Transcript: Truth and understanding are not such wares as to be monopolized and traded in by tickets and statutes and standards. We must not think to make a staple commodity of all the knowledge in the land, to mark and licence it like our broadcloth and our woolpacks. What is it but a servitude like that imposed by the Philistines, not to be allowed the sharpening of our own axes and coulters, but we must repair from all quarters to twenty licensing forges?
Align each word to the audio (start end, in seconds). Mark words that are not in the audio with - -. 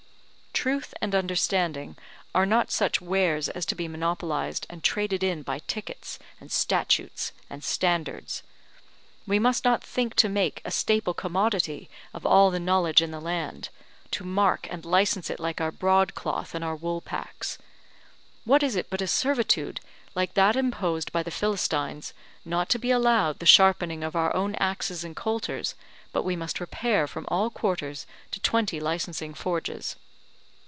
Truth 0.53 0.93
and 1.01 1.15
understanding 1.15 1.95
are 2.35 2.45
not 2.45 2.69
such 2.69 3.01
wares 3.01 3.49
as 3.49 3.65
to 3.65 3.73
be 3.73 3.87
monopolized 3.87 4.67
and 4.69 4.83
traded 4.83 5.23
in 5.23 5.41
by 5.41 5.57
tickets 5.59 6.19
and 6.39 6.51
statutes 6.51 7.31
and 7.49 7.63
standards. 7.63 8.43
We 9.25 9.39
must 9.39 9.65
not 9.65 9.83
think 9.83 10.13
to 10.17 10.29
make 10.29 10.61
a 10.63 10.69
staple 10.69 11.15
commodity 11.15 11.89
of 12.13 12.27
all 12.27 12.51
the 12.51 12.59
knowledge 12.59 13.01
in 13.01 13.09
the 13.09 13.19
land, 13.21 13.69
to 14.11 14.23
mark 14.23 14.67
and 14.69 14.85
licence 14.85 15.31
it 15.31 15.39
like 15.39 15.59
our 15.59 15.71
broadcloth 15.71 16.53
and 16.53 16.63
our 16.63 16.75
woolpacks. 16.77 17.57
What 18.45 18.61
is 18.61 18.75
it 18.75 18.91
but 18.91 19.01
a 19.01 19.07
servitude 19.07 19.79
like 20.13 20.35
that 20.35 20.55
imposed 20.55 21.11
by 21.11 21.23
the 21.23 21.31
Philistines, 21.31 22.13
not 22.45 22.69
to 22.69 22.77
be 22.77 22.91
allowed 22.91 23.39
the 23.39 23.47
sharpening 23.47 24.03
of 24.03 24.15
our 24.15 24.35
own 24.35 24.53
axes 24.55 25.03
and 25.03 25.15
coulters, 25.15 25.73
but 26.13 26.21
we 26.21 26.35
must 26.35 26.59
repair 26.59 27.07
from 27.07 27.25
all 27.29 27.49
quarters 27.49 28.05
to 28.29 28.39
twenty 28.41 28.79
licensing 28.79 29.33
forges? 29.33 29.95